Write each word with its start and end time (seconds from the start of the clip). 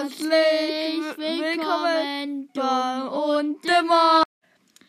Herzlich 0.00 1.18
willkommen 1.18 2.48
bei 2.54 3.02
und 3.02 3.62
immer. 3.66 4.22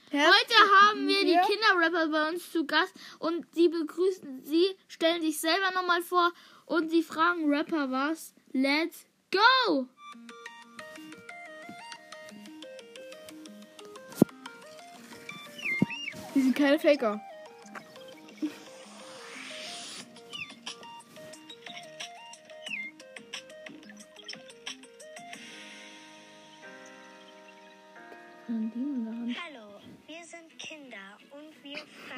Heute 0.10 0.56
haben 0.80 1.06
wir 1.06 1.26
die 1.26 1.38
Kinderrapper 1.48 2.08
bei 2.08 2.30
uns 2.30 2.50
zu 2.50 2.66
Gast 2.66 2.94
und 3.20 3.46
sie 3.54 3.68
begrüßen 3.68 4.46
sie, 4.46 4.68
stellen 4.88 5.22
sich 5.22 5.38
selber 5.38 5.72
nochmal 5.74 6.02
vor 6.02 6.32
und 6.66 6.92
sie 6.92 7.04
fragen 7.04 7.54
Rapper 7.54 7.92
was. 7.92 8.34
Let's 8.54 9.06
go! 9.32 9.86
Die 16.34 16.42
sind 16.42 16.56
keine 16.56 16.80
Faker. 16.80 17.20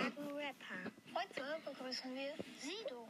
Wir 0.04 0.12
fragen 0.12 0.36
Rapper. 0.36 0.92
Heute 1.16 1.62
begrüßen 1.64 2.16
wir 2.16 2.34
Sido. 2.60 3.08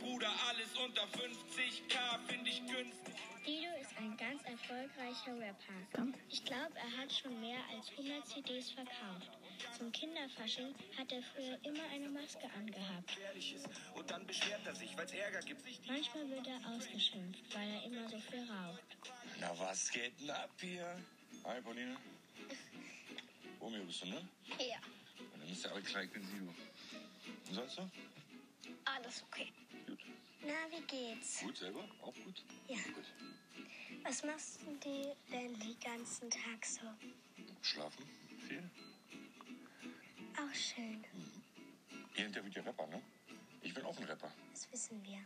Bruder, 0.00 0.30
alles 0.48 0.68
unter 0.76 1.02
50k 1.02 2.18
finde 2.28 2.50
ich 2.50 2.60
günstig. 2.66 3.14
Sido 3.44 3.70
ist 3.80 3.96
ein 3.98 4.16
ganz 4.16 4.42
erfolgreicher 4.44 5.34
Rapper. 5.38 6.12
Ich 6.28 6.44
glaube, 6.44 6.74
er 6.76 7.02
hat 7.02 7.12
schon 7.12 7.40
mehr 7.40 7.58
als 7.74 7.90
100 7.90 8.26
CDs 8.28 8.70
verkauft. 8.70 9.30
Zum 9.76 9.90
Kinderfasching 9.90 10.74
hat 10.96 11.10
er 11.10 11.22
früher 11.34 11.58
immer 11.64 11.82
eine 11.92 12.08
Maske 12.08 12.48
angehabt. 12.56 13.18
Und 13.96 14.10
dann 14.10 14.24
beschwert 14.26 14.60
er 14.64 14.74
sich, 14.76 14.96
weil 14.96 15.06
es 15.06 15.12
Ärger 15.12 15.40
gibt. 15.40 15.62
Manchmal 15.88 16.30
wird 16.30 16.46
er 16.46 16.60
ausgeschimpft, 16.70 17.42
weil 17.54 17.68
er 17.68 17.84
immer 17.84 18.08
so 18.08 18.18
viel 18.20 18.46
raucht. 18.48 18.96
Na, 19.40 19.58
was 19.58 19.90
geht 19.90 20.20
denn 20.20 20.30
ab 20.30 20.50
hier? 20.60 21.02
Hi, 21.44 21.60
Pauline. 21.60 21.96
Romeo 23.60 23.84
bist 23.84 24.02
du, 24.02 24.06
ne? 24.06 24.28
Ja, 24.58 24.78
Klar, 25.54 26.02
ich 26.02 26.10
bin 26.10 26.22
Sido. 26.24 26.44
Und 27.48 27.54
sonst 27.54 27.76
so? 27.76 27.90
alles 28.84 29.22
okay. 29.24 29.52
Gut. 29.86 29.98
Na, 30.42 30.52
wie 30.70 30.82
geht's? 30.82 31.40
Gut, 31.40 31.56
selber? 31.56 31.84
Auch 32.02 32.14
gut? 32.24 32.44
Ja. 32.68 32.76
Gut. 32.94 33.04
Was 34.02 34.22
machst 34.22 34.60
du 34.62 34.76
die 34.76 35.08
denn 35.32 35.58
den 35.58 35.80
ganzen 35.80 36.30
Tag 36.30 36.64
so? 36.64 36.82
Schlafen? 37.62 38.04
Viel? 38.46 38.70
Auch 40.36 40.54
schön, 40.54 41.04
Ihr 42.16 42.26
interviewt 42.26 42.54
ja 42.54 42.62
Rapper, 42.62 42.86
ne? 42.86 43.02
Ich 43.62 43.74
bin 43.74 43.84
auch 43.84 43.96
ein 43.96 44.04
Rapper. 44.04 44.32
das 44.52 44.70
wissen 44.72 45.02
wir. 45.04 45.18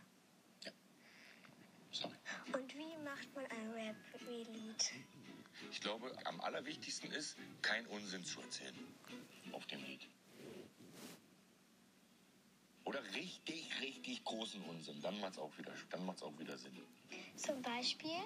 Sorry. 1.91 2.15
Und 2.53 2.73
wie 2.75 2.97
macht 3.03 3.33
man 3.35 3.45
ein 3.47 3.71
Rap-Lied? 3.71 4.91
Ich 5.73 5.81
glaube, 5.81 6.15
am 6.25 6.39
allerwichtigsten 6.41 7.11
ist, 7.13 7.35
kein 7.63 7.87
Unsinn 7.87 8.23
zu 8.23 8.39
erzählen. 8.41 8.75
Auf 9.53 9.65
dem 9.65 9.83
Lied. 9.83 10.07
Oder 12.83 13.03
richtig, 13.15 13.71
richtig 13.81 14.23
großen 14.23 14.61
Unsinn. 14.65 15.01
Dann 15.01 15.19
macht's 15.19 15.39
auch 15.39 15.49
wieder, 15.57 15.73
dann 15.89 16.05
macht's 16.05 16.21
auch 16.21 16.37
wieder 16.37 16.55
Sinn. 16.59 16.79
Zum 17.37 17.59
Beispiel? 17.63 18.21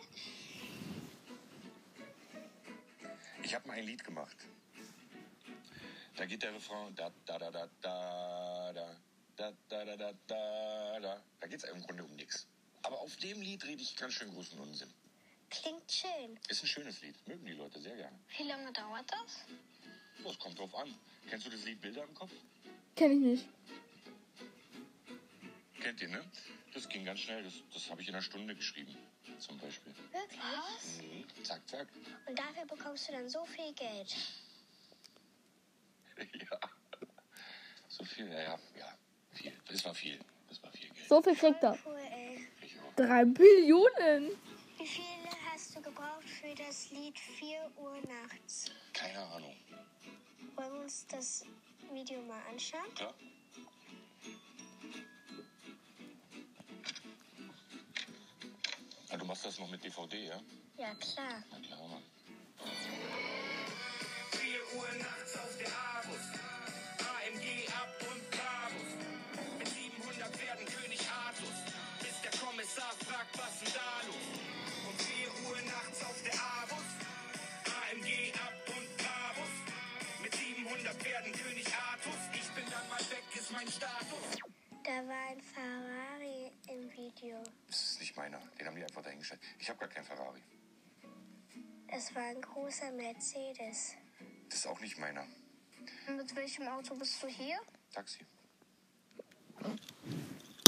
Ich 3.44 3.56
habe 3.56 3.66
mal 3.66 3.78
ein 3.78 3.86
Lied 3.86 4.04
gemacht. 4.04 4.36
Da 6.18 6.26
geht 6.26 6.44
der 6.44 6.54
Refrain 6.54 6.94
da 6.96 7.14
da 7.26 7.40
da 7.40 7.50
da 7.50 7.70
da 7.82 8.74
da 8.74 8.84
da 9.38 9.54
da 9.70 9.86
da 9.86 9.96
da 9.96 10.14
da 10.28 11.00
da. 11.00 11.24
Da 11.40 11.48
geht's 11.48 11.64
im 11.64 11.82
Grunde 11.84 12.04
um 12.04 12.14
nichts. 12.18 12.46
Aber 12.82 13.00
auf 13.00 13.16
dem 13.16 13.40
Lied 13.40 13.64
rede 13.64 13.82
ich 13.82 13.96
ganz 13.96 14.16
schön 14.16 14.34
großen 14.34 14.60
Unsinn. 14.60 14.94
Klingt 15.50 15.92
schön. 15.92 16.40
Ist 16.50 16.64
ein 16.64 16.68
schönes 16.68 17.02
Lied. 17.02 17.16
Mögen 17.28 17.46
die 17.46 17.54
Leute 17.54 17.80
sehr 17.80 17.96
gerne. 17.96 18.20
Wie 18.38 18.44
lange 18.44 18.72
dauert 18.74 19.06
das? 19.12 19.46
Das 20.24 20.38
kommt 20.40 20.60
drauf 20.60 20.74
an. 20.76 20.94
Kennst 21.30 21.46
du 21.46 21.50
das 21.50 21.64
Lied 21.64 21.82
Bilder 21.82 22.04
im 22.04 22.14
Kopf? 22.14 22.32
Kenn 22.96 23.12
ich 23.12 23.20
nicht. 23.20 23.48
Kennt 25.80 26.02
ihr, 26.02 26.10
ne? 26.10 26.24
Das 26.74 26.90
ging 26.90 27.06
ganz 27.06 27.20
schnell. 27.22 27.44
Das, 27.44 27.54
das 27.74 27.90
habe 27.90 28.02
ich 28.02 28.10
in 28.10 28.16
einer 28.16 28.24
Stunde 28.24 28.56
geschrieben. 28.56 28.96
Zum 29.40 29.58
Beispiel. 29.60 29.94
Wirklich? 30.12 31.26
Mhm. 31.28 31.44
Zack, 31.44 31.62
zack. 31.68 31.88
Und 32.26 32.38
dafür 32.38 32.66
bekommst 32.66 33.08
du 33.08 33.14
dann 33.14 33.30
so 33.30 33.46
viel 33.46 33.74
Geld. 33.74 34.16
ja. 36.18 36.60
So 37.88 38.04
viel, 38.04 38.28
ja, 38.28 38.42
ja, 38.42 38.60
ja. 38.78 38.94
Viel. 39.32 39.54
Das 39.68 39.86
war 39.86 39.94
viel. 39.94 40.20
Das 40.50 40.62
war 40.64 40.72
viel 40.72 40.90
Geld. 40.90 41.08
So 41.08 41.22
viel 41.22 41.36
kriegt 41.36 41.64
er. 41.64 41.78
Cool, 41.86 41.98
ey. 42.12 42.48
Ich 42.62 42.80
auch. 42.80 42.96
Drei 42.96 43.26
Billionen. 43.26 44.32
Wie 44.78 44.88
viel 44.88 45.17
gebraucht 45.98 46.30
für 46.30 46.54
das 46.56 46.92
Lied 46.92 47.18
4 47.18 47.72
Uhr 47.78 47.98
nachts? 48.08 48.72
Keine 48.94 49.20
Ahnung. 49.20 49.56
Wollen 50.56 50.74
wir 50.74 50.82
uns 50.82 51.08
das 51.08 51.44
Video 51.92 52.22
mal 52.22 52.42
anschauen? 52.50 52.94
Klar? 52.96 53.14
Ah, 59.10 59.18
du 59.18 59.26
machst 59.26 59.46
das 59.46 59.58
noch 59.60 59.70
mit 59.70 59.84
DVD, 59.84 60.28
ja? 60.28 60.40
Ja, 60.78 60.94
klar. 60.96 61.44
Na 61.52 61.60
klar, 61.60 61.88
Mann. 61.88 62.04
4 64.32 64.78
Uhr 64.78 64.88
nachts 65.00 65.36
auf 65.36 65.58
der 65.58 65.68
Abus. 65.68 66.24
AMG 67.00 67.68
ab 67.70 67.96
und 68.02 68.32
Brabus. 68.32 68.92
Mit 69.58 69.68
700 69.68 70.42
werden 70.42 70.66
König 70.66 71.00
Artus. 71.10 71.74
Bis 72.00 72.22
der 72.22 72.40
Kommissar 72.40 72.94
fragt, 73.06 73.38
was 73.38 73.60
denn 73.60 73.74
da 73.74 74.08
los? 74.08 74.67
4 75.48 75.56
Uhr 75.56 75.62
nachts 75.64 76.04
auf 76.04 76.22
der 76.24 76.34
Abus. 76.34 76.88
AMG 77.66 78.34
ab 78.36 78.54
und 78.68 78.98
Brabus. 78.98 79.54
Mit 80.22 80.34
700 80.36 81.06
werden 81.06 81.32
König 81.32 81.68
Artus. 81.68 82.20
Ich 82.34 82.50
bin 82.52 82.66
dann 82.70 82.90
mal 82.90 83.00
weg, 83.00 83.24
ist 83.34 83.52
mein 83.52 83.68
Status. 83.68 84.40
Da 84.84 85.08
war 85.08 85.30
ein 85.30 85.42
Ferrari 85.42 86.52
im 86.68 86.92
Video. 86.92 87.42
Das 87.68 87.82
ist 87.82 88.00
nicht 88.00 88.16
meiner. 88.16 88.40
Den 88.60 88.68
haben 88.68 88.76
die 88.76 88.84
einfach 88.84 89.04
dahingestellt. 89.04 89.42
Ich 89.60 89.70
habe 89.70 89.80
gar 89.80 89.90
keinen 89.90 90.06
Ferrari. 90.06 90.42
Es 91.88 92.14
war 92.14 92.24
ein 92.24 92.42
großer 92.42 92.92
Mercedes. 92.92 93.96
Das 94.50 94.60
ist 94.60 94.68
auch 94.68 94.80
nicht 94.80 94.98
meiner. 94.98 95.26
Mit 96.10 96.36
welchem 96.36 96.68
Auto 96.68 96.96
bist 96.96 97.22
du 97.24 97.28
hier? 97.28 97.58
Taxi. 97.94 98.26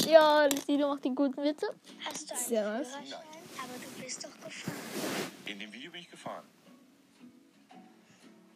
Ja, 0.05 0.47
Sido 0.65 0.87
macht 0.87 1.03
die 1.03 1.13
guten 1.13 1.43
Witze. 1.43 1.67
Hast 2.05 2.29
du 2.29 2.33
einen 2.33 2.43
Sehr 2.43 2.65
was. 2.65 2.87
Führerschein? 2.87 3.38
Aber 3.63 3.73
du 3.77 4.01
bist 4.01 4.23
doch 4.23 4.31
gefahren. 4.41 5.31
In 5.45 5.59
dem 5.59 5.71
Video 5.73 5.91
bin 5.91 6.01
ich 6.01 6.09
gefahren. 6.09 6.45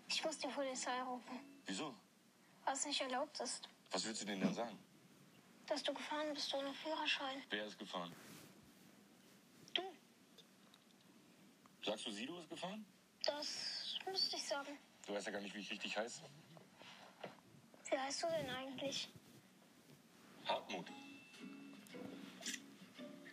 Ich 0.08 0.24
muss 0.24 0.38
die 0.38 0.48
Polizei 0.48 1.02
rufen, 1.02 1.40
Wieso? 1.66 1.94
was 2.66 2.86
nicht 2.86 3.02
erlaubt 3.02 3.40
ist. 3.40 3.68
Was 3.92 4.06
willst 4.06 4.22
du 4.22 4.26
denn 4.26 4.54
sagen? 4.54 4.78
Dass 5.68 5.82
du 5.84 5.94
gefahren 5.94 6.34
bist 6.34 6.54
ohne 6.54 6.74
Führerschein. 6.74 7.42
Wer 7.50 7.66
ist 7.66 7.78
gefahren? 7.80 8.14
Du, 9.74 9.82
Sagst 11.84 12.06
du, 12.06 12.12
Sido 12.12 12.40
ist 12.40 12.50
gefahren? 12.50 12.86
das 13.26 13.98
müsste 14.06 14.36
ich 14.36 14.44
sagen. 14.48 14.78
Du 15.08 15.14
weißt 15.14 15.26
ja 15.28 15.32
gar 15.34 15.42
nicht, 15.42 15.56
wie 15.56 15.60
ich 15.60 15.72
richtig 15.72 15.98
heiße. 15.98 16.22
Wie 17.90 17.98
heißt 17.98 18.24
du 18.24 18.28
denn 18.28 18.50
eigentlich? 18.50 19.10
Hartmut. 20.46 20.88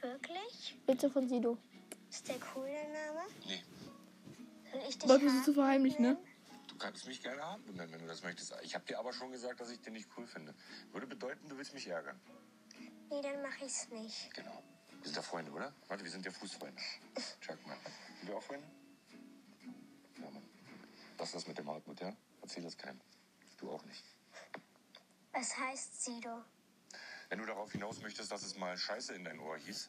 Wirklich? 0.01 0.79
Witze 0.87 1.11
von 1.11 1.29
Sido. 1.29 1.59
Ist 2.09 2.29
der 2.29 2.37
cool, 2.55 2.67
der 2.67 2.89
Name? 2.89 3.27
Nee, 3.47 3.63
Soll 4.73 4.81
ich 4.89 4.99
dich 4.99 5.09
Wolltest 5.09 5.09
du 5.09 5.29
Hartmut 5.29 5.45
zu 5.45 5.55
verheimlichen, 5.55 6.03
ne? 6.03 6.19
du 6.69 6.77
kannst 6.79 7.07
mich 7.07 7.23
gerne 7.23 7.43
Hartmut 7.43 7.77
nennen, 7.77 7.93
wenn 7.93 8.01
du 8.01 8.07
das 8.07 8.23
möchtest. 8.23 8.55
Ich 8.63 8.75
habe 8.75 8.85
dir 8.87 8.99
aber 8.99 9.13
schon 9.13 9.31
gesagt, 9.31 9.61
dass 9.61 9.71
ich 9.71 9.81
den 9.81 9.93
nicht 9.93 10.09
cool 10.17 10.27
finde. 10.27 10.55
Würde 10.93 11.07
bedeuten, 11.07 11.49
du 11.49 11.57
willst 11.57 11.75
mich 11.75 11.87
ärgern. 11.87 12.19
Nee, 13.11 13.21
dann 13.23 13.43
mache 13.43 13.65
ich's 13.65 13.89
nicht. 13.91 14.33
Genau. 14.35 14.63
Wir 15.01 15.05
sind 15.05 15.17
ja 15.17 15.23
Freunde, 15.23 15.51
oder? 15.53 15.73
Warte, 15.89 16.05
wir 16.05 16.11
sind 16.11 16.25
ja 16.25 16.31
Fußfreunde. 16.31 16.81
Check 17.41 17.67
mal. 17.67 17.77
Sind 18.19 18.29
wir 18.29 18.37
auch 18.37 18.43
Freunde? 18.43 18.67
Ja, 20.19 20.31
Mann. 20.31 20.43
Das 21.17 21.29
ist 21.29 21.35
das 21.35 21.47
mit 21.47 21.59
dem 21.59 21.69
Hartmut, 21.69 22.01
ja? 22.01 22.15
Erzähl 22.43 22.63
das 22.63 22.77
keinem. 22.77 23.01
Du 23.59 23.71
auch 23.71 23.85
nicht. 23.85 24.05
Was 25.33 25.57
heißt 25.57 26.03
Sido? 26.05 26.45
Wenn 27.31 27.39
du 27.39 27.47
darauf 27.47 27.71
hinaus 27.71 28.03
möchtest, 28.03 28.33
dass 28.33 28.43
es 28.43 28.59
mal 28.59 28.77
Scheiße 28.77 29.15
in 29.15 29.23
dein 29.23 29.39
Ohr 29.39 29.57
hieß 29.57 29.89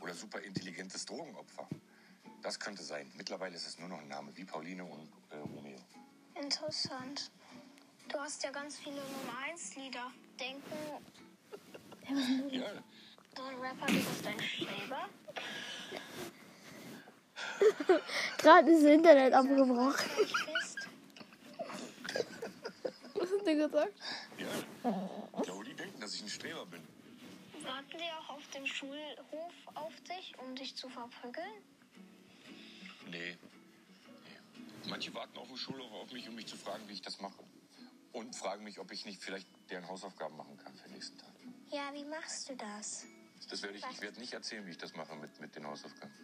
oder 0.00 0.12
super 0.12 0.40
intelligentes 0.40 1.06
Drogenopfer, 1.06 1.68
das 2.42 2.58
könnte 2.58 2.82
sein. 2.82 3.08
Mittlerweile 3.16 3.54
ist 3.54 3.66
es 3.66 3.78
nur 3.78 3.88
noch 3.88 4.00
ein 4.00 4.08
Name, 4.08 4.36
wie 4.36 4.44
Pauline 4.44 4.84
und 4.84 5.08
äh, 5.30 5.36
Romeo. 5.36 5.78
Interessant. 6.34 7.30
Du 8.08 8.18
hast 8.18 8.42
ja 8.42 8.50
ganz 8.50 8.76
viele 8.76 8.96
Nummer 8.96 9.38
1 9.48 9.76
Lieder. 9.76 10.10
Denken 10.40 10.72
Ja, 12.50 12.72
so 13.36 13.42
ein 13.44 13.54
Rapper, 13.60 13.86
du 13.86 13.92
bist 13.92 14.26
ein 14.26 14.40
Streber? 14.40 15.08
Gerade 18.38 18.70
ist 18.70 18.82
das 18.82 18.90
Internet 18.90 19.32
abgebrochen. 19.32 19.94
Der 23.50 23.66
gesagt? 23.66 23.98
ja. 24.38 25.10
Ich 25.38 25.42
glaube, 25.42 25.64
die 25.64 25.74
denken, 25.74 26.00
dass 26.00 26.14
ich 26.14 26.22
ein 26.22 26.28
Streber 26.28 26.66
bin. 26.66 26.82
Warten 27.64 27.98
die 27.98 28.10
auch 28.20 28.36
auf 28.36 28.48
dem 28.50 28.64
Schulhof 28.64 29.52
auf 29.74 30.00
dich, 30.02 30.38
um 30.38 30.54
dich 30.54 30.76
zu 30.76 30.88
verprügeln? 30.88 31.62
Nee. 33.10 33.36
nee. 33.36 34.88
Manche 34.88 35.12
warten 35.14 35.36
auf 35.36 35.48
dem 35.48 35.56
Schulhof 35.56 35.92
auf 35.92 36.12
mich, 36.12 36.28
um 36.28 36.36
mich 36.36 36.46
zu 36.46 36.56
fragen, 36.56 36.88
wie 36.88 36.92
ich 36.92 37.02
das 37.02 37.20
mache. 37.20 37.42
Und 38.12 38.36
fragen 38.36 38.62
mich, 38.62 38.78
ob 38.78 38.92
ich 38.92 39.04
nicht 39.04 39.22
vielleicht 39.22 39.48
deren 39.68 39.88
Hausaufgaben 39.88 40.36
machen 40.36 40.56
kann 40.56 40.74
für 40.76 40.84
den 40.84 40.94
nächsten 40.94 41.18
Tag. 41.18 41.32
Ja, 41.70 41.92
wie 41.92 42.04
machst 42.04 42.48
du 42.48 42.56
das? 42.56 43.04
Das 43.48 43.62
werde 43.62 43.78
ich, 43.78 43.84
ich 43.90 44.00
werde 44.00 44.20
nicht 44.20 44.32
erzählen, 44.32 44.64
wie 44.66 44.70
ich 44.70 44.78
das 44.78 44.94
mache 44.94 45.16
mit, 45.16 45.40
mit 45.40 45.56
den 45.56 45.66
Hausaufgaben. 45.66 46.14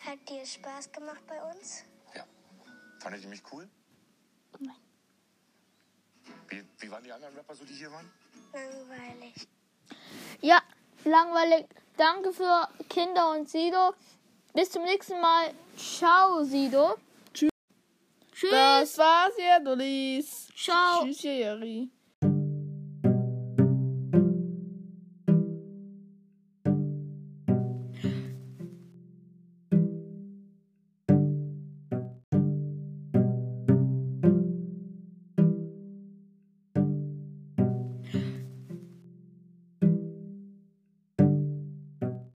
Hat 0.00 0.28
dir 0.28 0.46
Spaß 0.46 0.92
gemacht 0.92 1.26
bei 1.26 1.42
uns? 1.50 1.84
Ja. 2.14 2.24
Fandet 3.00 3.24
ihr 3.24 3.28
mich 3.28 3.42
cool? 3.52 3.68
Nein. 4.60 4.85
Wie, 6.48 6.64
wie 6.78 6.90
waren 6.90 7.04
die 7.04 7.12
anderen 7.12 7.34
Rapper 7.34 7.54
so, 7.54 7.64
die 7.64 7.74
hier 7.74 7.90
waren? 7.90 8.10
Langweilig. 8.52 9.48
Ja, 10.40 10.62
langweilig. 11.04 11.66
Danke 11.96 12.32
für 12.32 12.68
Kinder 12.88 13.32
und 13.32 13.48
Sido. 13.48 13.94
Bis 14.54 14.70
zum 14.70 14.84
nächsten 14.84 15.20
Mal. 15.20 15.52
Ciao, 15.76 16.44
Sido. 16.44 16.96
Tschüss. 17.32 17.50
Tschüss. 18.32 18.50
Das 18.50 18.98
war's, 18.98 19.32
ihr 19.38 19.60
Dullis. 19.64 20.48
Ciao. 20.56 21.04
Tschüss, 21.04 21.24
ihr 21.24 21.36
Jerry. 21.36 21.90